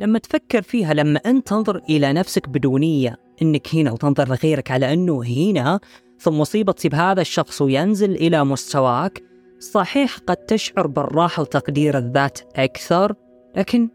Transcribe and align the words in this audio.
لما 0.00 0.18
تفكر 0.18 0.62
فيها 0.62 0.94
لما 0.94 1.18
أنت 1.26 1.48
تنظر 1.48 1.76
إلى 1.76 2.12
نفسك 2.12 2.48
بدونية 2.48 3.16
إنك 3.42 3.74
هنا 3.74 3.92
وتنظر 3.92 4.28
لغيرك 4.28 4.70
على 4.70 4.92
أنه 4.92 5.22
هنا 5.24 5.80
ثم 6.18 6.38
مصيبة 6.38 6.72
تصيب 6.72 6.94
هذا 6.94 7.20
الشخص 7.20 7.62
وينزل 7.62 8.10
إلى 8.10 8.44
مستواك 8.44 9.22
صحيح 9.58 10.18
قد 10.18 10.36
تشعر 10.36 10.86
بالراحة 10.86 11.40
وتقدير 11.42 11.98
الذات 11.98 12.38
أكثر 12.56 13.14
لكن 13.56 13.88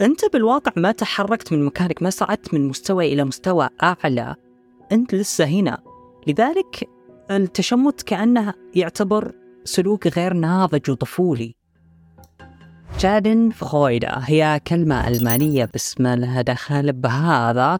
أنت 0.00 0.32
بالواقع 0.32 0.72
ما 0.76 0.92
تحركت 0.92 1.52
من 1.52 1.64
مكانك 1.64 2.02
ما 2.02 2.10
صعدت 2.10 2.54
من 2.54 2.68
مستوى 2.68 3.12
إلى 3.12 3.24
مستوى 3.24 3.68
أعلى 3.82 4.34
أنت 4.92 5.14
لسه 5.14 5.44
هنا. 5.44 5.82
لذلك 6.26 6.88
التشمت 7.30 8.02
كأنه 8.02 8.54
يعتبر 8.74 9.32
سلوك 9.64 10.06
غير 10.06 10.32
ناضج 10.32 10.90
وطفولي. 10.90 11.54
شادن 13.02 13.50
فرويدا 13.50 14.20
هي 14.24 14.60
كلمة 14.66 15.08
ألمانية 15.08 15.68
بس 15.74 16.00
ما 16.00 16.16
لها 16.16 16.42
دخل 16.42 16.92
بهذا. 16.92 17.78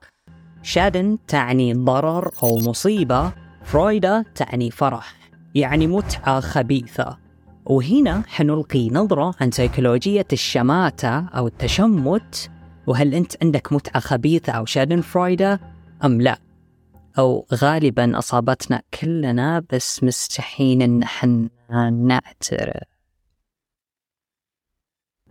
شادن 0.63 1.19
تعني 1.29 1.75
ضرر 1.75 2.31
أو 2.43 2.59
مصيبة. 2.59 3.33
فرويدا 3.65 4.25
تعني 4.35 4.71
فرح 4.71 5.15
يعني 5.55 5.87
متعة 5.87 6.41
خبيثة. 6.41 7.19
وهنا 7.67 8.23
حنلقي 8.27 8.91
نظرة 8.91 9.35
عن 9.41 9.51
سيكولوجية 9.51 10.27
الشماتة 10.33 11.19
أو 11.19 11.47
التشمت. 11.47 12.51
وهل 12.87 13.15
أنت 13.15 13.33
عندك 13.43 13.73
متعة 13.73 14.01
خبيثة 14.01 14.53
أو 14.53 14.65
شادن 14.65 15.01
فرويدا 15.01 15.59
أم 16.05 16.21
لا؟ 16.21 16.39
أو 17.19 17.47
غالبا 17.55 18.19
أصابتنا 18.19 18.83
كلنا 19.01 19.65
بس 19.73 20.05
مستحين 20.05 21.03
إحنا 21.03 21.91
نعترف. 21.91 22.92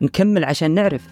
نكمل 0.01 0.43
عشان 0.45 0.71
نعرف 0.71 1.07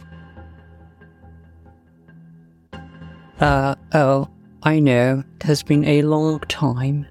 Uh, 3.41 3.73
oh, 3.93 4.27
I 4.63 4.79
know. 4.81 5.23
It 5.37 5.43
has 5.43 5.63
been 5.63 5.85
a 5.85 6.01
long 6.01 6.41
time. 6.49 7.05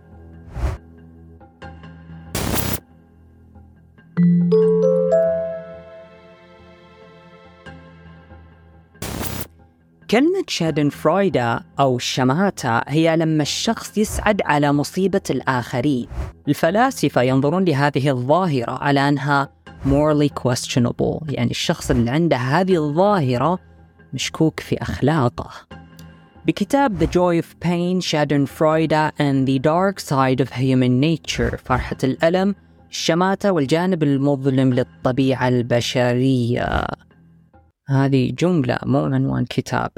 كلمة 10.11 10.45
شادن 10.49 10.89
فرويدا 10.89 11.61
أو 11.81 11.97
الشماتة 11.97 12.79
هي 12.89 13.17
لما 13.17 13.43
الشخص 13.43 13.99
يسعد 13.99 14.43
على 14.45 14.73
مصيبة 14.73 15.21
الآخرين 15.31 16.09
الفلاسفة 16.49 17.23
ينظرون 17.23 17.65
لهذه 17.65 18.11
الظاهرة 18.11 18.71
على 18.71 19.09
أنها 19.09 19.49
morally 19.85 20.31
questionable. 20.43 21.23
يعني 21.29 21.51
الشخص 21.51 21.91
اللي 21.91 22.11
عنده 22.11 22.37
هذه 22.37 22.77
الظاهرة 22.77 23.59
مشكوك 24.13 24.61
في 24.61 24.83
أخلاقه. 24.83 25.51
بكتاب 26.47 27.05
The 27.05 27.07
Joy 27.07 27.45
of 27.45 27.69
Pain 27.69 28.45
فرويدا 28.45 29.09
and 29.09 29.47
the 29.49 29.59
Dark 29.59 30.01
Side 30.01 30.41
of 30.45 30.51
Human 30.53 31.03
Nature 31.03 31.57
فرحة 31.57 31.97
الألم 32.05 32.55
الشماتة 32.91 33.53
والجانب 33.53 34.03
المظلم 34.03 34.73
للطبيعة 34.73 35.49
البشرية. 35.49 36.87
هذه 37.89 38.33
جملة 38.39 38.79
مو 38.87 39.05
عنوان 39.05 39.45
كتاب. 39.45 39.91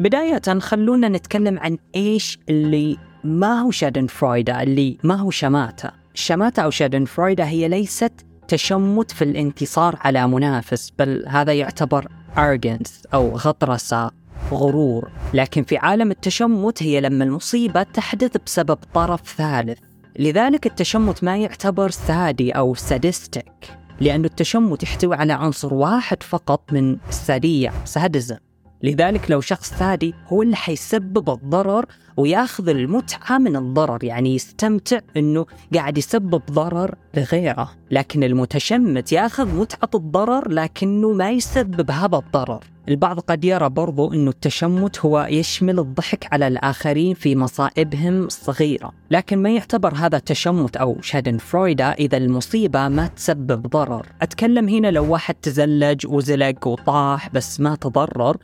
بداية 0.00 0.58
خلونا 0.58 1.08
نتكلم 1.08 1.58
عن 1.58 1.78
إيش 1.94 2.38
اللي 2.48 2.96
ما 3.24 3.60
هو 3.60 3.70
شادن 3.70 4.06
فرويدا 4.06 4.62
اللي 4.62 4.98
ما 5.04 5.14
هو 5.14 5.30
شماتة. 5.30 5.90
الشماتة 6.14 6.62
أو 6.62 6.70
شادن 6.70 7.04
فرويدا 7.04 7.44
هي 7.44 7.68
ليست 7.68 8.12
تشمت 8.48 9.10
في 9.10 9.24
الانتصار 9.24 9.98
على 10.00 10.28
منافس 10.28 10.92
بل 10.98 11.24
هذا 11.28 11.52
يعتبر 11.52 12.08
arrogance 12.36 12.90
أو 13.14 13.36
غطرسة 13.36 14.10
غرور. 14.52 15.10
لكن 15.34 15.62
في 15.62 15.76
عالم 15.76 16.10
التشمت 16.10 16.82
هي 16.82 17.00
لما 17.00 17.24
المصيبة 17.24 17.82
تحدث 17.82 18.36
بسبب 18.46 18.78
طرف 18.94 19.34
ثالث. 19.36 19.78
لذلك 20.18 20.66
التشمت 20.66 21.24
ما 21.24 21.36
يعتبر 21.36 21.90
سادي 21.90 22.52
أو 22.52 22.74
سادستيك 22.74 23.76
لأن 24.00 24.24
التشمت 24.24 24.82
يحتوي 24.82 25.16
على 25.16 25.32
عنصر 25.32 25.74
واحد 25.74 26.22
فقط 26.22 26.72
من 26.72 26.96
السادية 27.08 27.72
سادزم 27.84 28.36
لذلك 28.82 29.30
لو 29.30 29.40
شخص 29.40 29.74
ثادي 29.74 30.14
هو 30.28 30.42
اللي 30.42 30.56
حيسبب 30.56 31.30
الضرر 31.30 31.86
وياخذ 32.16 32.68
المتعة 32.68 33.38
من 33.38 33.56
الضرر 33.56 34.04
يعني 34.04 34.34
يستمتع 34.34 34.98
إنه 35.16 35.46
قاعد 35.74 35.98
يسبب 35.98 36.42
ضرر 36.50 36.94
لغيره. 37.14 37.70
لكن 37.90 38.24
المتشمت 38.24 39.12
ياخذ 39.12 39.54
متعة 39.54 39.90
الضرر 39.94 40.48
لكنه 40.48 41.12
ما 41.12 41.30
يسبب 41.30 41.90
هذا 41.90 42.16
الضرر. 42.16 42.64
البعض 42.88 43.20
قد 43.20 43.44
يرى 43.44 43.68
برضو 43.68 44.12
أنه 44.12 44.30
التشمت 44.30 44.98
هو 44.98 45.26
يشمل 45.30 45.78
الضحك 45.78 46.28
على 46.32 46.46
الآخرين 46.46 47.14
في 47.14 47.36
مصائبهم 47.36 48.24
الصغيرة. 48.24 48.92
لكن 49.10 49.38
ما 49.38 49.50
يعتبر 49.50 49.94
هذا 49.94 50.18
تشمت 50.18 50.76
أو 50.76 50.96
شادن 51.00 51.38
فرويدا 51.38 51.92
إذا 51.92 52.16
المصيبة 52.16 52.88
ما 52.88 53.06
تسبب 53.06 53.66
ضرر. 53.66 54.06
أتكلم 54.22 54.68
هنا 54.68 54.90
لو 54.90 55.12
واحد 55.12 55.34
تزلج 55.34 56.06
وزلق 56.06 56.66
وطاح 56.66 57.28
بس 57.28 57.60
ما 57.60 57.74
تضرر. 57.74 58.36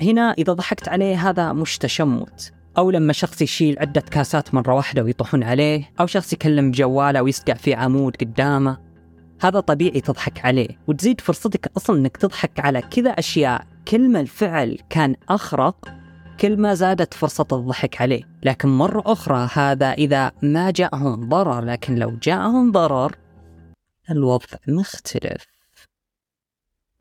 هنا 0.00 0.32
إذا 0.38 0.52
ضحكت 0.52 0.88
عليه 0.88 1.28
هذا 1.28 1.52
مش 1.52 1.78
تشمت. 1.78 2.52
أو 2.78 2.90
لما 2.90 3.12
شخص 3.12 3.42
يشيل 3.42 3.78
عدة 3.78 4.00
كاسات 4.00 4.54
مرة 4.54 4.74
واحدة 4.74 5.02
ويطيحون 5.02 5.42
عليه 5.42 5.90
أو 6.00 6.06
شخص 6.06 6.32
يكلم 6.32 6.70
بجواله 6.70 7.22
ويسقع 7.22 7.54
في 7.54 7.74
عمود 7.74 8.16
قدامه 8.16 8.78
هذا 9.40 9.60
طبيعي 9.60 10.00
تضحك 10.00 10.44
عليه. 10.44 10.68
وتزيد 10.86 11.20
فرصتك 11.20 11.70
أصلا 11.76 11.98
أنك 11.98 12.16
تضحك 12.16 12.60
على 12.60 12.82
كذا 12.82 13.10
أشياء. 13.10 13.66
كل 13.88 14.08
ما 14.08 14.20
الفعل 14.20 14.78
كان 14.90 15.16
أخرق 15.28 15.88
كل 16.40 16.56
ما 16.56 16.74
زادت 16.74 17.14
فرصة 17.14 17.46
الضحك 17.52 18.00
عليه. 18.02 18.22
لكن 18.42 18.68
مرة 18.68 19.02
أخرى 19.06 19.48
هذا 19.52 19.92
إذا 19.92 20.32
ما 20.42 20.70
جاءهم 20.70 21.28
ضرر 21.28 21.64
لكن 21.64 21.94
لو 21.94 22.16
جاءهم 22.22 22.72
ضرر 22.72 23.16
الوضع 24.10 24.46
مختلف. 24.68 25.55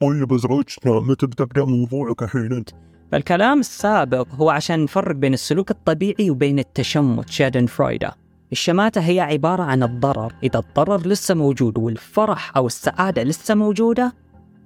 طيب 0.02 0.34
ازعجنا 0.34 1.00
متى 1.00 1.28
بتبدأ 1.28 1.66
موضوعك 1.66 2.24
الحين 2.24 2.54
أنت؟ 2.54 2.70
فالكلام 3.12 3.60
السابق 3.60 4.28
هو 4.36 4.50
عشان 4.50 4.84
نفرق 4.84 5.16
بين 5.16 5.34
السلوك 5.34 5.72
الطبيعي 5.72 6.30
وبين 6.30 6.60
التشمت 6.60 7.30
شادن 7.30 7.66
فرويدا 7.66 8.12
الشماتة 8.52 9.02
هي 9.02 9.20
عبارة 9.20 9.64
عن 9.64 9.84
الضرر. 9.84 10.34
إذا 10.44 10.60
الضرر 10.60 11.08
لسه 11.08 11.36
موجود 11.36 11.78
والفرح 11.78 12.58
أو 12.58 12.68
السعادة 12.68 13.24
لسه 13.24 13.56
موجودة 13.56 14.14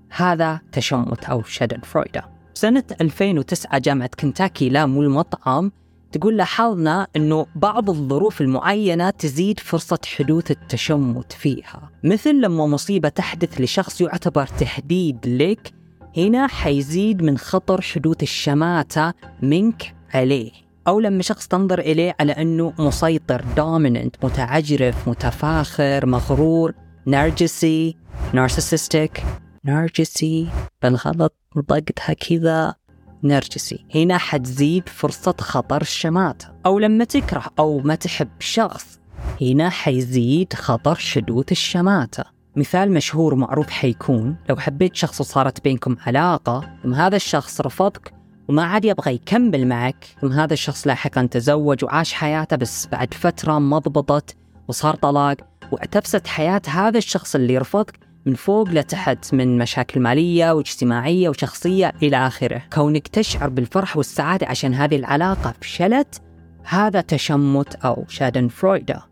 هذا 0.09 0.59
تشمت 0.71 1.25
أو 1.25 1.43
شادن 1.43 1.79
فرويدا 1.79 2.23
سنة 2.53 2.83
2009 3.01 3.79
جامعة 3.79 4.09
كنتاكي 4.19 4.69
لام 4.69 4.99
المطعم 4.99 5.71
تقول 6.11 6.37
لاحظنا 6.37 7.07
أنه 7.15 7.45
بعض 7.55 7.89
الظروف 7.89 8.41
المعينة 8.41 9.09
تزيد 9.09 9.59
فرصة 9.59 9.99
حدوث 10.05 10.51
التشمت 10.51 11.33
فيها. 11.33 11.91
مثل 12.03 12.41
لما 12.41 12.67
مصيبة 12.67 13.09
تحدث 13.09 13.61
لشخص 13.61 14.01
يعتبر 14.01 14.47
تهديد 14.47 15.27
لك 15.27 15.73
هنا 16.17 16.47
حيزيد 16.47 17.21
من 17.21 17.37
خطر 17.37 17.81
حدوث 17.81 18.23
الشماتة 18.23 19.13
منك 19.41 19.95
عليه. 20.13 20.51
أو 20.87 20.99
لما 20.99 21.21
شخص 21.23 21.47
تنظر 21.47 21.79
إليه 21.79 22.15
على 22.19 22.31
أنه 22.31 22.73
مسيطر 22.79 23.45
دوميننت 23.57 24.15
متعجرف 24.25 25.07
متفاخر 25.09 26.05
مغرور 26.05 26.73
نرجسي 27.07 27.95
نارسيسستيك 28.33 29.23
نرجسي 29.65 30.47
بالغلط 30.83 31.33
ضقتها 31.57 32.13
كذا. 32.13 32.78
نرجسي. 33.23 33.85
هنا 33.95 34.17
حتزيد 34.17 34.89
فرصة 34.89 35.35
خطر 35.39 35.81
الشماتة 35.81 36.47
أو 36.65 36.79
لما 36.79 37.03
تكره 37.03 37.43
أو 37.59 37.79
ما 37.79 37.95
تحب 37.95 38.29
شخص 38.39 38.99
هنا 39.41 39.69
حيزيد 39.69 40.53
خطر 40.53 40.95
حدوث 40.95 41.51
الشماتة 41.51 42.23
مثال 42.55 42.91
مشهور 42.91 43.35
معروف 43.35 43.69
حيكون 43.69 44.35
لو 44.49 44.55
حبيت 44.55 44.95
شخص 44.95 45.21
وصارت 45.21 45.63
بينكم 45.63 45.95
علاقة 46.07 46.69
ثم 46.83 46.93
هذا 46.93 47.15
الشخص 47.15 47.61
رفضك 47.61 48.13
وما 48.47 48.63
عاد 48.63 48.85
يبغى 48.85 49.13
يكمل 49.13 49.67
معك 49.67 50.05
ثم 50.21 50.31
هذا 50.31 50.53
الشخص 50.53 50.87
لاحقا 50.87 51.25
تزوج 51.25 51.83
وعاش 51.83 52.13
حياته 52.13 52.55
بس 52.55 52.87
بعد 52.87 53.13
فترة 53.13 53.59
ما 53.59 53.79
ضبطت 53.79 54.35
وصار 54.67 54.95
طلاق 54.95 55.37
واعتبست 55.71 56.27
حياة 56.27 56.61
هذا 56.67 56.97
الشخص 56.97 57.35
اللي 57.35 57.57
رفضك 57.57 57.99
من 58.25 58.33
فوق 58.33 58.69
لتحت 58.69 59.33
من 59.33 59.57
مشاكل 59.57 59.99
مالية 59.99 60.51
واجتماعية 60.51 61.29
وشخصية 61.29 61.93
إلى 62.03 62.17
آخره. 62.27 62.61
كونك 62.73 63.07
تشعر 63.07 63.49
بالفرح 63.49 63.97
والسعادة 63.97 64.47
عشان 64.47 64.73
هذه 64.73 64.95
العلاقة 64.95 65.53
فشلت 65.61 66.21
هذا 66.63 67.01
تشمت 67.01 67.75
أو 67.75 68.05
شادن 68.07 68.47
فرويدا 68.47 69.08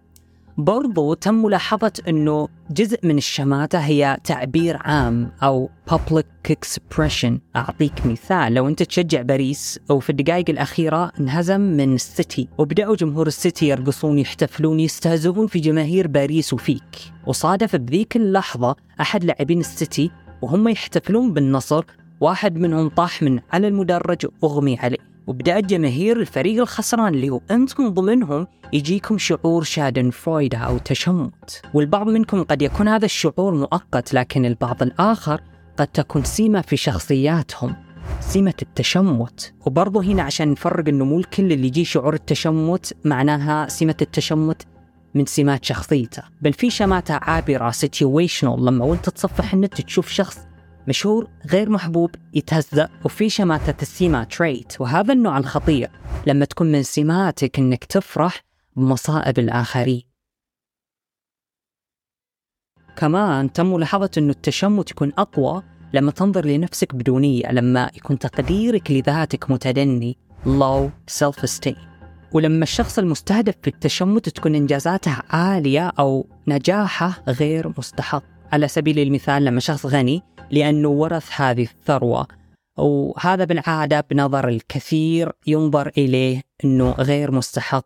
برضو 0.58 1.14
تم 1.14 1.34
ملاحظة 1.34 1.92
أنه 2.08 2.48
جزء 2.72 3.00
من 3.04 3.18
الشماتة 3.18 3.80
هي 3.80 4.18
تعبير 4.24 4.78
عام 4.78 5.32
أو 5.44 5.70
public 5.92 6.52
expression. 6.52 7.32
أعطيك 7.56 8.06
مثال 8.06 8.54
لو 8.54 8.68
أنت 8.68 8.84
تشجع 8.84 9.22
باريس 9.22 9.80
وفي 9.90 10.10
الدقائق 10.10 10.50
الأخيرة 10.50 11.12
انهزم 11.20 11.62
من 11.62 11.94
السيتي 11.94 12.48
وبدأوا 12.58 12.96
جمهور 12.96 13.28
السيتي 13.28 13.68
يرقصون 13.68 14.20
يحتفلون 14.20 14.80
يستهزئون 14.80 15.48
في 15.48 15.60
جماهير 15.60 16.08
باريس 16.08 16.54
وفيك. 16.54 17.14
وصادف 17.28 17.76
بذيك 17.76 18.16
اللحظة 18.16 18.76
أحد 19.02 19.24
لاعبين 19.24 19.60
السيتي 19.60 20.12
وهم 20.42 20.68
يحتفلون 20.68 21.34
بالنصر 21.34 21.84
واحد 22.22 22.58
منهم 22.58 22.90
طاح 22.90 23.24
من 23.24 23.40
على 23.52 23.68
المدرج 23.68 24.28
وأغمي 24.42 24.80
عليه. 24.80 25.07
وبدأت 25.28 25.66
جماهير 25.66 26.20
الفريق 26.20 26.62
الخسران 26.62 27.14
اللي 27.14 27.30
هو 27.30 27.42
أنتم 27.52 27.90
ضمنهم 27.90 28.48
يجيكم 28.74 29.18
شعور 29.18 29.64
Schadenfreude 29.64 30.58
أو 30.58 30.78
تشمت. 30.78 31.62
والبعض 31.74 32.08
منكم 32.08 32.44
قد 32.44 32.62
يكون 32.62 32.88
هذا 32.88 33.06
الشعور 33.06 33.56
مؤقت 33.56 34.14
لكن 34.14 34.46
البعض 34.46 34.84
الآخر 34.84 35.42
قد 35.78 35.88
تكون 35.88 36.24
سمة 36.24 36.62
في 36.62 36.78
شخصياتهم 36.78 37.76
سمة 38.20 38.54
التشمت. 38.62 39.54
وبرضه 39.66 40.04
هنا 40.04 40.24
عشان 40.24 40.52
نفرق 40.52 40.88
انه 40.88 41.06
مو 41.06 41.20
الكل 41.20 41.52
اللي 41.52 41.68
يجي 41.68 41.86
شعور 41.86 42.14
التشمت 42.14 42.94
معناها 43.06 43.68
سمة 43.68 43.96
التشمت 44.02 44.62
من 45.16 45.26
سمات 45.26 45.66
شخصيته. 45.66 46.24
بل 46.42 46.54
في 46.54 46.70
شماتة 46.70 47.14
عابرة 47.14 47.72
situational 47.72 48.66
لما 48.66 48.86
وانت 48.86 49.10
تصفح 49.10 49.54
النت 49.54 49.82
تشوف 49.82 50.10
شخص 50.10 50.48
مشهور 50.88 51.28
غير 51.52 51.70
محبوب 51.70 52.16
يتهزأ 52.34 52.90
وفي 53.06 53.30
شماتة 53.30 53.82
السمة 53.82 54.24
trait. 54.24 54.82
وهذا 54.82 55.14
النوع 55.14 55.38
الخطير 55.38 55.90
لما 56.28 56.46
تكون 56.46 56.72
من 56.72 56.84
سماتك 56.84 57.60
إنك 57.60 57.84
تفرح 57.84 58.44
بمصائب 58.76 59.40
الآخرين. 59.40 60.04
كمان 62.98 63.54
تم 63.54 63.74
ملاحظة 63.74 64.12
أنه 64.18 64.32
التشمت 64.32 64.92
يكون 64.92 65.14
أقوى 65.18 65.64
لما 65.94 66.12
تنظر 66.12 66.46
لنفسك 66.46 66.96
بدونية 66.96 67.52
لما 67.52 67.92
يكون 67.96 68.20
تقديرك 68.20 68.92
لذاتك 68.92 69.52
متدني 69.52 70.18
low 70.46 70.90
self 71.12 71.44
esteem 71.44 71.78
ولما 72.32 72.64
الشخص 72.64 73.00
المستهدف 73.00 73.56
في 73.62 73.68
التشمت 73.68 74.30
تكون 74.30 74.56
إنجازاته 74.56 75.18
عالية 75.30 75.92
أو 76.00 76.28
نجاحه 76.48 77.24
غير 77.28 77.74
مستحق. 77.78 78.37
على 78.52 78.68
سبيل 78.68 79.00
المثال 79.00 79.46
لما 79.46 79.60
شخص 79.60 79.86
غني 79.86 80.22
لأنه 80.52 80.90
ورث 80.90 81.42
هذه 81.42 81.64
الثروة. 81.64 82.28
وهذا 82.78 83.44
بالعادة 83.44 84.06
بنظر 84.12 84.48
الكثير 84.48 85.32
ينظر 85.48 85.92
إليه 85.98 86.42
أنه 86.64 86.92
غير 86.92 87.32
مستحق 87.32 87.86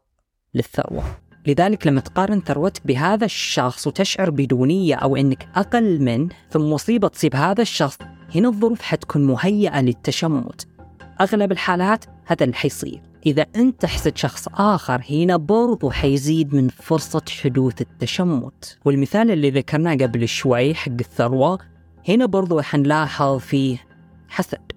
للثروة. 0.54 1.04
لذلك 1.48 1.88
لما 1.88 2.02
تقارن 2.02 2.42
ثروتك 2.42 2.88
بهذا 2.88 3.26
الشخص 3.26 3.88
وتشعر 3.88 4.30
بدونية 4.30 4.96
أو 4.96 5.16
أنك 5.16 5.48
أقل 5.56 6.02
منه 6.02 6.30
ثم 6.50 6.62
مصيبة 6.62 7.08
تصيب 7.08 7.36
هذا 7.36 7.62
الشخص 7.62 7.98
هنا 8.36 8.48
الظروف 8.48 8.82
حتكون 8.82 9.28
مهيئة 9.28 9.82
للتشمت. 9.82 10.68
أغلب 11.22 11.52
الحالات 11.52 12.06
هذا 12.26 12.44
اللي 12.44 12.56
حيصير. 12.56 13.11
إذا 13.26 13.46
أنت 13.56 13.82
تحسد 13.82 14.18
شخص 14.18 14.48
آخر 14.54 15.04
هنا 15.10 15.38
برضو 15.38 15.90
حيزيد 15.90 16.56
من 16.56 16.68
فرصة 16.68 17.22
حدوث 17.44 17.82
التشمت. 17.82 18.78
والمثال 18.86 19.32
اللي 19.32 19.50
ذكرناه 19.52 19.96
قبل 19.96 20.28
شوي 20.28 20.74
حق 20.74 20.92
الثروة 21.00 21.60
هنا 22.10 22.26
برضو 22.26 22.62
حنلاحظ 22.62 23.38
فيه 23.38 23.78
حسد. 24.30 24.72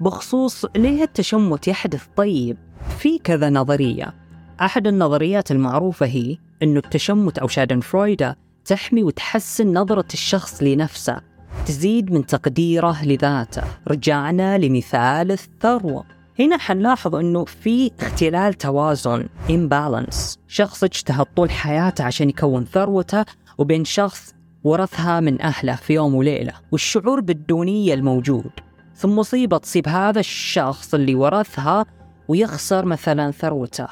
بخصوص 0.00 0.64
ليه 0.76 1.02
التشمت 1.02 1.68
يحدث؟ 1.68 2.06
طيب 2.16 2.56
في 2.98 3.18
كذا 3.18 3.50
نظرية. 3.50 4.14
أحد 4.60 4.86
النظريات 4.86 5.50
المعروفة 5.50 6.06
هي 6.06 6.38
أنه 6.62 6.78
التشمت 6.78 7.38
أو 7.38 7.48
شادن 7.48 7.80
فرويدا 7.80 8.36
تحمي 8.64 9.02
وتحسن 9.02 9.72
نظرة 9.72 10.06
الشخص 10.12 10.62
لنفسه 10.62 11.20
تزيد 11.66 12.12
من 12.12 12.26
تقديره 12.26 13.04
لذاته. 13.04 13.62
رجعنا 13.88 14.58
لمثال 14.58 15.32
الثروة. 15.32 16.19
هنا 16.40 16.58
حنلاحظ 16.58 17.14
أنه 17.14 17.44
في 17.44 17.90
اختلال 18.00 18.54
توازن 18.54 19.26
imbalance. 19.48 20.38
شخص 20.48 20.84
اجتهد 20.84 21.26
طول 21.36 21.50
حياته 21.50 22.04
عشان 22.04 22.28
يكون 22.28 22.64
ثروته 22.64 23.24
وبين 23.58 23.84
شخص 23.84 24.34
ورثها 24.64 25.20
من 25.20 25.42
أهله 25.42 25.74
في 25.74 25.94
يوم 25.94 26.14
وليلة 26.14 26.52
والشعور 26.72 27.20
بالدونية 27.20 27.94
الموجود. 27.94 28.50
ثم 28.94 29.16
مصيبة 29.16 29.58
تصيب 29.58 29.88
هذا 29.88 30.20
الشخص 30.20 30.94
اللي 30.94 31.14
ورثها 31.14 31.86
ويخسر 32.28 32.84
مثلا 32.84 33.30
ثروته. 33.30 33.88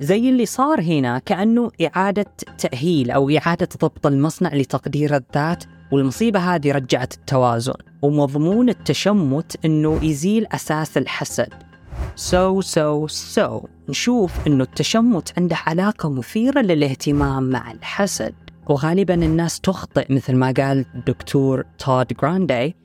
زي 0.00 0.28
اللي 0.28 0.46
صار 0.46 0.80
هنا 0.80 1.18
كأنه 1.18 1.70
إعادة 1.86 2.26
تأهيل 2.58 3.10
أو 3.10 3.30
إعادة 3.30 3.68
ضبط 3.82 4.06
المصنع 4.06 4.54
لتقدير 4.54 5.16
الذات 5.16 5.64
والمصيبة 5.92 6.38
هذه 6.54 6.72
رجعت 6.72 7.14
التوازن. 7.14 7.74
ومضمون 8.02 8.68
التشمت 8.68 9.64
أنه 9.64 10.04
يزيل 10.04 10.46
أساس 10.46 10.98
الحسد. 10.98 11.73
so 12.16 12.60
so 12.60 13.06
so 13.06 13.60
نشوف 13.88 14.46
أنه 14.46 14.64
التشمت 14.64 15.32
عنده 15.38 15.56
علاقة 15.66 16.10
مثيرة 16.10 16.60
للاهتمام 16.60 17.42
مع 17.42 17.72
الحسد. 17.72 18.34
وغالبا 18.66 19.14
الناس 19.14 19.60
تخطئ 19.60 20.12
مثل 20.12 20.34
ما 20.34 20.54
قال 20.56 20.84
الدكتور 20.94 21.64
تود 21.78 22.06
جراندي 22.22 22.76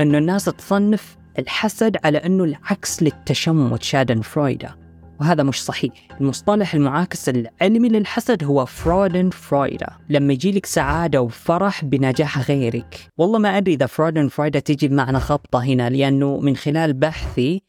أنه 0.00 0.18
الناس 0.18 0.44
تصنف 0.44 1.16
الحسد 1.38 1.96
على 2.04 2.18
أنه 2.18 2.44
العكس 2.44 3.02
للتشمت 3.02 3.82
Schadenfreude 3.82 4.74
وهذا 5.20 5.42
مش 5.42 5.64
صحيح. 5.64 5.92
المصطلح 6.20 6.74
المعاكس 6.74 7.28
العلمي 7.28 7.88
للحسد 7.88 8.44
هو 8.44 8.66
Freudenfreude 8.66 9.88
لما 10.08 10.32
يجي 10.32 10.52
لك 10.52 10.66
سعادة 10.66 11.22
وفرح 11.22 11.84
بنجاح 11.84 12.50
غيرك. 12.50 13.08
والله 13.18 13.38
ما 13.38 13.56
أدري 13.56 13.74
إذا 13.74 13.86
Freudenfreude 13.86 14.58
تجي 14.58 14.88
بمعنى 14.88 15.20
غبطة 15.20 15.64
هنا 15.64 15.90
لأنه 15.90 16.40
من 16.40 16.56
خلال 16.56 16.92
بحثي 16.92 17.62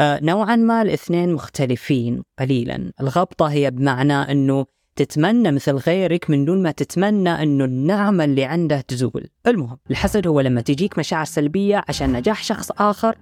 نوعا 0.00 0.56
ما 0.56 0.82
الاثنين 0.82 1.32
مختلفين 1.32 2.22
قليلا. 2.38 2.92
الغبطة 3.00 3.46
هي 3.46 3.70
بمعنى 3.70 4.12
أنه 4.12 4.66
تتمنى 4.96 5.50
مثل 5.50 5.72
غيرك 5.72 6.30
من 6.30 6.44
دون 6.44 6.62
ما 6.62 6.70
تتمنى 6.70 7.42
أنه 7.42 7.64
النعمة 7.64 8.24
اللي 8.24 8.44
عنده 8.44 8.80
تزول. 8.80 9.26
المهم 9.46 9.78
الحسد 9.90 10.26
هو 10.26 10.40
لما 10.40 10.60
تجيك 10.60 10.98
مشاعر 10.98 11.24
سلبية 11.24 11.84
عشان 11.88 12.12
نجاح 12.12 12.44
شخص 12.44 12.70
آخر. 12.70 13.16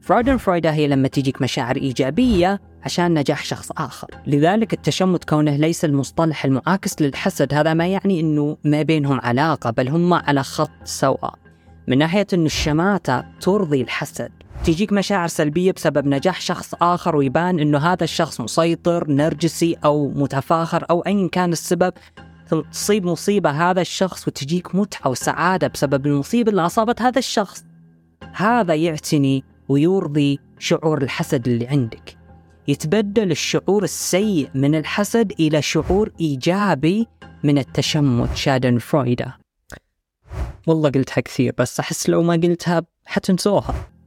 فرويدن 0.00 0.36
فرويدا 0.36 0.72
هي 0.72 0.88
لما 0.88 1.08
تجيك 1.08 1.42
مشاعر 1.42 1.76
إيجابية 1.76 2.60
عشان 2.82 3.18
نجاح 3.18 3.44
شخص 3.44 3.70
آخر. 3.78 4.08
لذلك 4.26 4.72
التشمت 4.72 5.24
كونه 5.24 5.56
ليس 5.56 5.84
المصطلح 5.84 6.44
المعاكس 6.44 7.02
للحسد. 7.02 7.54
هذا 7.54 7.74
ما 7.74 7.86
يعني 7.86 8.20
أنه 8.20 8.56
ما 8.64 8.82
بينهم 8.82 9.20
علاقة 9.20 9.70
بل 9.70 9.88
هم 9.88 10.14
على 10.14 10.42
خط 10.42 10.70
سواء. 10.84 11.34
من 11.88 11.98
ناحية 11.98 12.26
أن 12.32 12.46
الشماتة 12.46 13.24
ترضي 13.40 13.82
الحسد 13.82 14.30
تجيك 14.64 14.92
مشاعر 14.92 15.28
سلبية 15.28 15.72
بسبب 15.72 16.06
نجاح 16.06 16.40
شخص 16.40 16.74
آخر 16.82 17.16
ويبان 17.16 17.60
أنه 17.60 17.78
هذا 17.78 18.04
الشخص 18.04 18.40
مسيطر 18.40 19.10
نرجسي 19.10 19.76
أو 19.84 20.08
متفاخر 20.08 20.84
أو 20.90 21.00
أي 21.00 21.28
كان 21.28 21.52
السبب. 21.52 21.92
تصيب 22.72 23.06
مصيبة 23.06 23.50
هذا 23.50 23.80
الشخص 23.80 24.28
وتجيك 24.28 24.74
متعة 24.74 25.10
وسعادة 25.10 25.68
بسبب 25.68 26.06
المصيبة 26.06 26.50
اللي 26.50 26.66
أصابت 26.66 27.02
هذا 27.02 27.18
الشخص. 27.18 27.64
هذا 28.32 28.74
يعتني 28.74 29.44
ويرضي 29.68 30.38
شعور 30.58 31.02
الحسد 31.02 31.48
اللي 31.48 31.66
عندك. 31.66 32.16
يتبدل 32.68 33.30
الشعور 33.30 33.84
السيء 33.84 34.50
من 34.54 34.74
الحسد 34.74 35.32
إلى 35.40 35.62
شعور 35.62 36.12
إيجابي 36.20 37.06
من 37.44 37.58
التشمت 37.58 38.36
شادن 38.36 38.78
فرويدا 38.78 39.32
والله 40.66 40.90
قلتها 40.90 41.20
كثير 41.20 41.54
بس 41.58 41.80
أحس 41.80 42.08
لو 42.08 42.22
ما 42.22 42.32
قلتها 42.32 42.82
حتنسوها. 43.06 43.97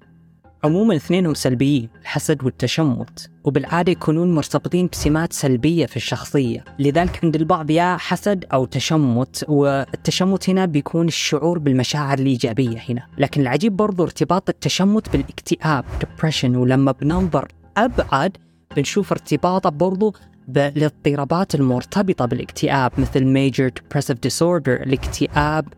عموما 0.64 0.96
اثنينهم 0.96 1.34
سلبيين 1.34 1.90
الحسد 2.02 2.44
والتشمت. 2.44 3.32
وبالعادة 3.44 3.92
يكونون 3.92 4.36
مرتبطين 4.36 4.88
بسمات 4.88 5.34
سلبية 5.34 5.86
في 5.86 5.98
الشخصية. 5.98 6.64
لذلك 6.80 7.20
عند 7.24 7.36
البعض 7.36 7.70
يا 7.70 7.98
حسد 7.98 8.46
أو 8.54 8.66
تشمت 8.66 9.46
والتشمت 9.48 10.50
هنا 10.50 10.66
بيكون 10.66 11.08
الشعور 11.08 11.60
بالمشاعر 11.60 12.20
الإيجابية 12.20 12.84
هنا. 12.90 13.08
لكن 13.18 13.42
العجيب 13.42 13.76
برضو 13.78 14.04
ارتباط 14.04 14.50
التشمت 14.50 15.10
بالاكتئاب 15.10 15.86
depression 16.04 16.44
ولما 16.56 16.92
بننظر 16.92 17.48
أبعد 17.78 18.38
بنشوف 18.76 19.12
ارتباطه 19.12 19.70
برضو 19.70 20.16
بالاضطرابات 20.48 21.56
المرتبطة 21.56 22.26
بالاكتئاب 22.26 22.92
مثل 22.98 23.52
major 23.52 23.72
depressive 23.80 24.18
disorder 24.28 24.82
الاكتئاب. 24.82 25.74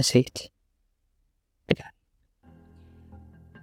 نسيت. 0.00 0.51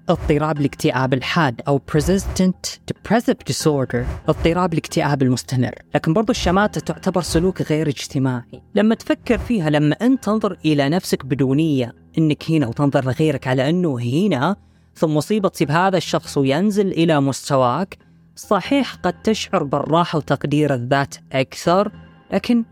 اضطراب 0.09 0.59
الاكتئاب 0.59 1.13
الحاد 1.13 1.61
أو 1.67 1.81
persistent 1.91 2.77
depressive 2.91 3.53
disorder 3.53 4.05
اضطراب 4.27 4.73
الاكتئاب 4.73 5.21
المستمر. 5.21 5.73
لكن 5.95 6.13
برضو 6.13 6.31
الشماتة 6.31 6.81
تعتبر 6.81 7.21
سلوك 7.21 7.61
غير 7.61 7.87
اجتماعي. 7.87 8.61
لما 8.75 8.95
تفكر 8.95 9.37
فيها 9.37 9.69
لما 9.69 9.95
أنت 10.01 10.23
تنظر 10.23 10.57
إلى 10.65 10.89
نفسك 10.89 11.25
بدونية 11.25 11.93
أنك 12.17 12.51
هنا 12.51 12.67
وتنظر 12.67 13.05
لغيرك 13.05 13.47
على 13.47 13.69
أنه 13.69 13.99
هنا 13.99 14.55
ثم 14.95 15.15
مصيبة 15.15 15.49
تصيب 15.49 15.71
هذا 15.71 15.97
الشخص 15.97 16.37
وينزل 16.37 16.87
إلى 16.87 17.21
مستواك 17.21 17.97
صحيح 18.35 18.95
قد 18.95 19.21
تشعر 19.21 19.63
بالراحة 19.63 20.17
وتقدير 20.17 20.73
الذات 20.73 21.15
أكثر 21.31 21.91
لكن 22.33 22.65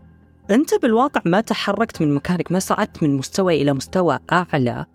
أنت 0.50 0.74
بالواقع 0.82 1.20
ما 1.24 1.40
تحركت 1.40 2.02
من 2.02 2.14
مكانك 2.14 2.52
ما 2.52 2.58
صعدت 2.58 3.02
من 3.02 3.16
مستوى 3.16 3.62
إلى 3.62 3.72
مستوى 3.72 4.18
أعلى 4.32 4.86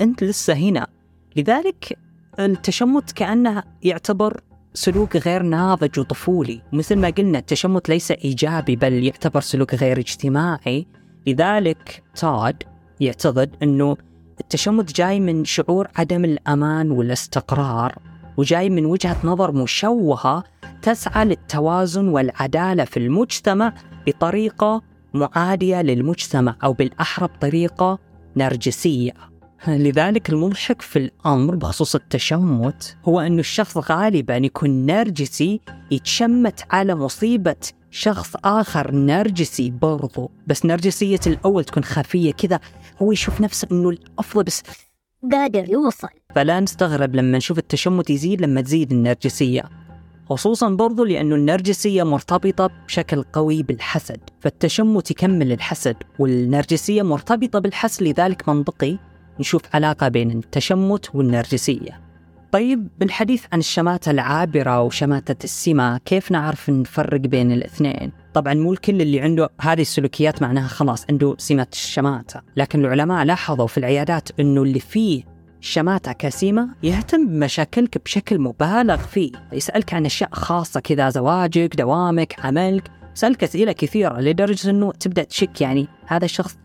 أنت 0.00 0.24
لسه 0.24 0.54
هنا. 0.54 0.97
لذلك 1.38 1.98
التشمت 2.38 3.12
كأنه 3.12 3.62
يعتبر 3.82 4.40
سلوك 4.74 5.16
غير 5.16 5.42
ناضج 5.42 6.00
وطفولي. 6.00 6.62
مثل 6.72 6.96
ما 6.96 7.10
قلنا 7.10 7.38
التشمت 7.38 7.88
ليس 7.88 8.10
إيجابي 8.10 8.76
بل 8.76 8.92
يعتبر 8.92 9.40
سلوك 9.40 9.74
غير 9.74 9.98
اجتماعي. 9.98 10.86
لذلك 11.26 12.02
تاد 12.14 12.62
يعتقد 13.00 13.50
أنه 13.62 13.96
التشمت 14.40 14.96
جاي 14.96 15.20
من 15.20 15.44
شعور 15.44 15.88
عدم 15.96 16.24
الأمان 16.24 16.90
والاستقرار 16.90 17.94
وجاي 18.36 18.70
من 18.70 18.84
وجهة 18.84 19.16
نظر 19.24 19.52
مشوهة 19.52 20.44
تسعى 20.82 21.24
للتوازن 21.24 22.08
والعدالة 22.08 22.84
في 22.84 22.96
المجتمع 22.96 23.74
بطريقة 24.06 24.82
معادية 25.14 25.82
للمجتمع 25.82 26.56
أو 26.64 26.72
بالأحرى 26.72 27.26
بطريقة 27.26 27.98
نرجسية. 28.36 29.37
لذلك 29.66 30.30
المضحك 30.30 30.82
في 30.82 30.98
الأمر 30.98 31.54
بخصوص 31.54 31.94
التشمت 31.94 32.96
هو 33.04 33.20
أن 33.20 33.38
الشخص 33.38 33.76
غالبا 33.90 34.36
يكون 34.36 34.86
نرجسي 34.86 35.60
يتشمت 35.90 36.64
على 36.70 36.94
مصيبة 36.94 37.56
شخص 37.90 38.36
آخر 38.44 38.94
نرجسي 38.94 39.70
برضو. 39.70 40.30
بس 40.46 40.66
نرجسية 40.66 41.20
الأول 41.26 41.64
تكون 41.64 41.84
خفية 41.84 42.32
كذا 42.32 42.60
هو 43.02 43.12
يشوف 43.12 43.40
نفسه 43.40 43.68
أنه 43.72 43.88
الأفضل 43.88 44.42
بس 44.44 44.62
قادر 45.32 45.70
يوصل. 45.70 46.08
فلا 46.34 46.60
نستغرب 46.60 47.14
لما 47.14 47.38
نشوف 47.38 47.58
التشمت 47.58 48.10
يزيد 48.10 48.40
لما 48.40 48.60
تزيد 48.60 48.92
النرجسية. 48.92 49.62
خصوصا 50.30 50.68
برضو 50.68 51.04
لأنه 51.04 51.34
النرجسية 51.34 52.02
مرتبطة 52.02 52.70
بشكل 52.86 53.22
قوي 53.22 53.62
بالحسد 53.62 54.20
فالتشمت 54.40 55.10
يكمل 55.10 55.52
الحسد 55.52 55.96
والنرجسية 56.18 57.02
مرتبطة 57.02 57.58
بالحسد 57.58 58.02
لذلك 58.02 58.48
منطقي. 58.48 58.98
نشوف 59.40 59.62
علاقة 59.74 60.08
بين 60.08 60.30
التشمت 60.30 61.14
والنرجسية. 61.14 62.08
طيب 62.52 62.88
بالحديث 62.98 63.44
عن 63.52 63.58
الشماتة 63.58 64.10
العابرة 64.10 64.82
وشماتة 64.82 65.44
السمة 65.44 65.98
كيف 65.98 66.30
نعرف 66.30 66.70
نفرق 66.70 67.20
بين 67.20 67.52
الاثنين؟ 67.52 68.12
طبعا 68.34 68.54
مو 68.54 68.72
الكل 68.72 69.02
اللي 69.02 69.20
عنده 69.20 69.48
هذه 69.60 69.80
السلوكيات 69.80 70.42
معناها 70.42 70.68
خلاص 70.68 71.04
عنده 71.10 71.34
سمة 71.38 71.66
الشماتة. 71.72 72.40
لكن 72.56 72.84
العلماء 72.84 73.24
لاحظوا 73.24 73.66
في 73.66 73.78
العيادات 73.78 74.40
إنه 74.40 74.62
اللي 74.62 74.80
فيه 74.80 75.22
شماتة 75.60 76.12
كسيمة 76.12 76.68
يهتم 76.82 77.26
بمشاكلك 77.26 78.04
بشكل 78.04 78.38
مبالغ 78.38 78.96
فيه. 78.96 79.32
يسألك 79.52 79.94
عن 79.94 80.06
أشياء 80.06 80.30
خاصة 80.32 80.80
كذا 80.80 81.08
زواجك 81.08 81.76
دوامك 81.76 82.44
عملك. 82.44 82.90
يسألك 83.16 83.42
أسئلة 83.42 83.72
كثيرة 83.72 84.20
لدرجة 84.20 84.70
أنه 84.70 84.92
تبدأ 84.92 85.22
تشك 85.22 85.60
يعني 85.60 85.88
هذا 86.06 86.24
الشخص 86.24 86.56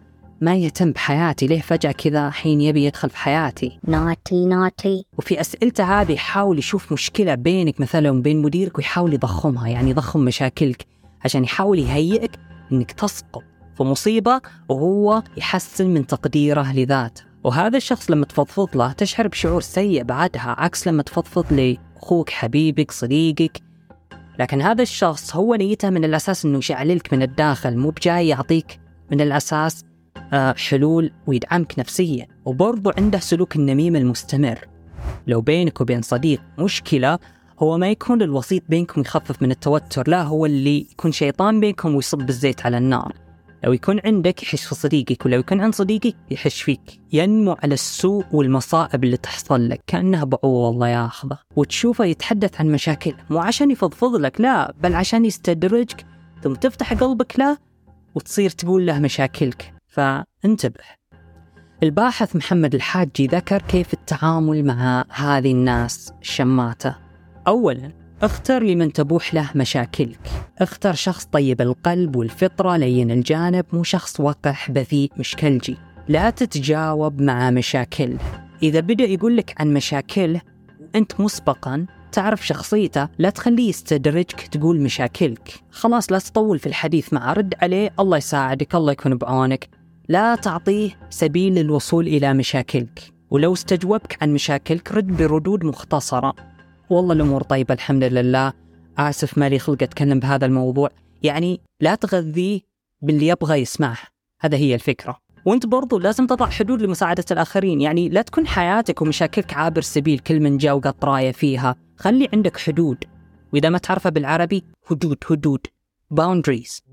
ما 0.44 0.56
يهتم 0.56 0.92
بحياتي 0.92 1.48
ليه 1.48 1.62
فجأة 1.62 1.92
كذا 1.92 2.30
حين 2.30 2.62
يبي 2.62 2.86
يدخل 2.86 3.10
في 3.10 3.18
حياتي؟ 3.18 3.80
ناتي 3.88 4.46
ناتي 4.46 5.06
وفي 5.18 5.42
أسئلته 5.42 6.02
هذه 6.02 6.12
يحاول 6.12 6.60
يشوف 6.60 6.92
مشكلة 6.92 7.36
بينك 7.36 7.80
مثلا 7.80 8.12
وبين 8.12 8.42
مديرك 8.42 8.78
ويحاول 8.78 9.14
يضخمها 9.14 9.68
يعني 9.68 9.90
يضخم 9.90 10.20
مشاكلك 10.20 10.86
عشان 11.26 11.44
يحاول 11.44 11.80
يهيئك 11.80 12.32
إنك 12.72 12.92
تسقط 12.92 13.44
في 13.78 13.84
مصيبة 13.84 14.42
وهو 14.70 15.24
يحسن 15.38 15.88
من 15.88 16.08
تقديره 16.08 16.74
لذاته. 16.74 17.24
وهذا 17.44 17.78
الشخص 17.78 18.12
لما 18.12 18.26
تفضفض 18.26 18.78
له 18.78 18.92
تشعر 18.92 19.28
بشعور 19.28 19.62
سيء 19.62 20.04
بعدها 20.04 20.56
عكس 20.58 20.88
لما 20.88 21.04
تفضفض 21.04 21.54
لأخوك 21.54 22.30
حبيبك 22.30 22.92
صديقك. 22.92 23.62
لكن 24.40 24.62
هذا 24.62 24.82
الشخص 24.82 25.36
هو 25.36 25.56
نيته 25.56 25.90
من 25.90 26.06
الأساس 26.06 26.46
أنه 26.46 26.58
يشعللك 26.58 27.14
من 27.14 27.22
الداخل 27.22 27.78
مو 27.78 27.90
بجاي 27.90 28.28
يعطيك 28.28 28.80
من 29.12 29.22
الأساس 29.22 29.84
حلول 30.58 31.12
ويدعمك 31.28 31.80
نفسيا. 31.80 32.28
وبرضو 32.46 32.92
عنده 32.98 33.20
سلوك 33.20 33.56
النميمة 33.56 34.00
المستمر. 34.00 34.60
لو 35.28 35.42
بينك 35.42 35.82
وبين 35.82 36.02
صديق 36.02 36.42
مشكلة 36.60 37.20
هو 37.60 37.78
ما 37.78 37.92
يكون 37.92 38.22
الوسيط 38.22 38.64
بينكم 38.70 39.02
يخفف 39.02 39.42
من 39.42 39.52
التوتر. 39.52 40.10
لا 40.10 40.24
هو 40.24 40.46
اللي 40.46 40.78
يكون 40.92 41.12
شيطان 41.12 41.60
بينكم 41.60 41.96
ويصب 41.96 42.30
الزيت 42.30 42.66
على 42.66 42.78
النار. 42.78 43.14
لو 43.64 43.74
يكون 43.74 44.00
عندك 44.06 44.44
يحش 44.44 44.66
في 44.66 44.76
صديقك 44.76 45.26
ولو 45.26 45.40
يكون 45.40 45.62
عند 45.62 45.76
صديقك 45.76 46.16
يحش 46.32 46.62
فيك. 46.62 47.02
ينمو 47.14 47.56
على 47.64 47.74
السوء 47.74 48.26
والمصائب 48.32 49.04
اللي 49.04 49.18
تحصل 49.18 49.70
لك. 49.70 49.82
كأنها 49.88 50.24
بعوض 50.24 50.74
الله 50.74 50.88
ياخذه 50.88 51.38
وتشوفه 51.56 52.06
يتحدث 52.06 52.62
عن 52.62 52.72
مشاكل. 52.72 53.14
مو 53.30 53.40
عشان 53.40 53.72
يفضفض 53.72 54.16
لك 54.16 54.42
لا 54.42 54.74
بل 54.82 54.94
عشان 54.94 55.26
يستدرجك. 55.26 56.06
ثم 56.44 56.54
تفتح 56.54 56.94
قلبك 56.94 57.40
له 57.40 57.58
وتصير 58.16 58.50
تقول 58.50 58.86
له 58.86 59.00
مشاكلك. 59.00 59.73
فانتبه. 59.94 60.84
الباحث 61.84 62.36
محمد 62.36 62.76
الحاجي 62.76 63.28
ذكر 63.28 63.62
كيف 63.62 63.94
التعامل 63.94 64.66
مع 64.66 65.06
هذه 65.10 65.52
الناس 65.52 66.14
الشماتة 66.22 66.96
أولا 67.48 67.92
اختر 68.22 68.64
لمن 68.64 68.94
تبوح 68.94 69.34
له 69.34 69.50
مشاكلك. 69.56 70.30
اختر 70.60 70.94
شخص 70.94 71.26
طيب 71.26 71.62
القلب 71.62 72.16
والفطرة 72.16 72.78
لين 72.78 73.12
الجانب 73.12 73.66
مو 73.74 73.84
شخص 73.84 74.20
وقح 74.20 74.72
بذيء 74.72 75.12
مشكلجي. 75.18 75.78
لا 76.08 76.30
تتجاوب 76.30 77.22
مع 77.22 77.50
مشاكله 77.52 78.20
إذا 78.64 78.80
بدأ 78.80 79.04
يقول 79.04 79.38
لك 79.38 79.62
عن 79.62 79.74
مشاكله 79.74 80.42
وأنت 80.82 81.22
مسبقا 81.22 81.86
تعرف 82.12 82.48
شخصيته 82.48 83.10
لا 83.18 83.30
تخليه 83.30 83.70
يستدرجك 83.70 84.42
تقول 84.42 84.82
مشاكلك. 84.82 85.54
خلاص 85.72 86.12
لا 86.12 86.20
تطول 86.20 86.60
في 86.60 86.68
الحديث 86.68 87.14
معه 87.14 87.34
رد 87.34 87.54
عليه. 87.62 87.94
الله 88.00 88.18
يساعدك 88.18 88.76
الله 88.76 88.92
يكون 88.92 89.18
بعونك 89.18 89.83
لا 90.10 90.36
تعطيه 90.36 91.00
سبيل 91.10 91.56
للوصول 91.56 92.08
إلى 92.08 92.34
مشاكلك. 92.34 93.14
ولو 93.32 93.54
استجوبك 93.54 94.18
عن 94.22 94.34
مشاكلك 94.34 94.92
رد 94.92 95.18
بردود 95.18 95.66
مختصرة. 95.66 96.36
والله 96.90 97.14
الأمور 97.14 97.44
طيبة 97.44 97.74
الحمد 97.74 98.04
لله. 98.04 98.54
آسف 98.98 99.38
مالي 99.38 99.60
خلق 99.60 99.84
أتكلم 99.84 100.20
بهذا 100.20 100.46
الموضوع. 100.46 100.90
يعني 101.24 101.62
لا 101.82 101.96
تغذيه 101.96 102.62
باللي 103.02 103.28
يبغى 103.28 103.62
يسمعه. 103.62 103.98
هذا 104.42 104.58
هي 104.58 104.76
الفكرة. 104.76 105.18
وأنت 105.46 105.66
برضو 105.66 106.00
لازم 106.00 106.28
تضع 106.28 106.50
حدود 106.50 106.82
لمساعدة 106.82 107.26
الآخرين. 107.32 107.82
يعني 107.82 108.10
لا 108.10 108.22
تكون 108.22 108.48
حياتك 108.48 109.02
ومشاكلك 109.02 109.54
عابر 109.54 109.82
سبيل 109.82 110.20
كل 110.20 110.40
من 110.40 110.58
جاء 110.58 110.76
وقط 110.76 111.06
راية 111.06 111.32
فيها. 111.32 111.76
خلي 111.98 112.30
عندك 112.34 112.58
حدود. 112.58 113.04
وإذا 113.54 113.70
ما 113.70 113.78
تعرفها 113.78 114.10
بالعربي 114.10 114.64
حدود 114.86 115.24
حدود. 115.24 115.68
Boundaries. 116.14 116.93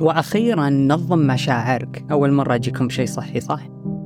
وأخيرا 0.00 0.68
نظم 0.70 1.18
مشاعرك. 1.18 2.04
أول 2.10 2.32
مرة 2.32 2.54
أجيكم 2.54 2.88
شيء 2.88 3.06
صحي 3.06 3.40
صح؟ 3.40 3.60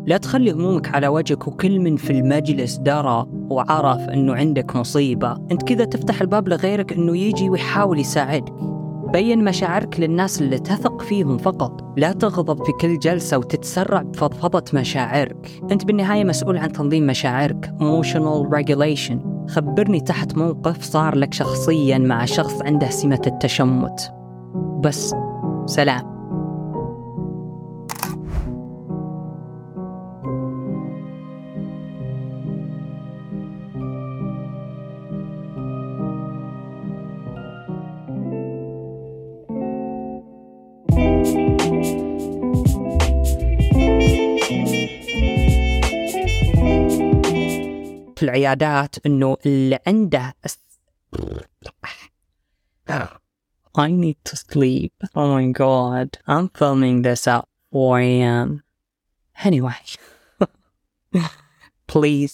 لا 0.06 0.16
تخلي 0.16 0.52
همومك 0.52 0.94
على 0.94 1.08
وجهك 1.08 1.48
وكل 1.48 1.80
من 1.80 1.96
في 1.96 2.10
المجلس 2.10 2.76
درى 2.76 3.26
وعرف 3.30 4.00
أنه 4.00 4.34
عندك 4.34 4.76
مصيبة. 4.76 5.36
أنت 5.50 5.62
كذا 5.62 5.84
تفتح 5.84 6.20
الباب 6.20 6.48
لغيرك 6.48 6.92
أنه 6.92 7.16
يجي 7.16 7.50
ويحاول 7.50 7.98
يساعدك. 7.98 8.52
بين 9.12 9.44
مشاعرك 9.44 10.00
للناس 10.00 10.42
اللي 10.42 10.58
تثق 10.58 11.02
فيهم 11.02 11.38
فقط. 11.38 11.94
لا 11.96 12.12
تغضب 12.12 12.64
في 12.64 12.72
كل 12.80 12.98
جلسة 12.98 13.38
وتتسرع 13.38 14.02
بفضفضة 14.02 14.64
مشاعرك. 14.74 15.62
أنت 15.70 15.84
بالنهاية 15.84 16.24
مسؤول 16.24 16.56
عن 16.56 16.72
تنظيم 16.72 17.06
مشاعرك. 17.06 17.74
Emotional 17.80 18.48
regulation. 18.56 19.16
خبرني 19.48 20.00
تحت 20.00 20.36
موقف 20.36 20.82
صار 20.82 21.16
لك 21.16 21.34
شخصيا 21.34 21.98
مع 21.98 22.24
شخص 22.24 22.62
عنده 22.62 22.90
سمة 22.90 23.22
التشمت. 23.26 24.12
بس. 24.80 25.14
سلام. 25.66 26.14
العيادات 48.22 49.06
إنه 49.06 49.36
اللي 49.46 49.78
عنده 49.86 50.34
أس... 50.46 50.58
I 53.74 53.90
need 53.90 54.16
to 54.24 54.36
sleep. 54.36 54.92
Oh 55.14 55.34
my 55.34 55.46
god. 55.50 56.18
I'm 56.26 56.48
filming 56.50 57.02
this 57.02 57.26
at 57.26 57.46
4 57.72 57.98
a.m. 58.00 58.62
Anyway. 59.42 59.74
Please 61.86 62.32